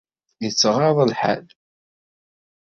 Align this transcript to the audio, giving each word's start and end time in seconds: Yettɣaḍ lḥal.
Yettɣaḍ 0.43 0.97
lḥal. 1.09 1.45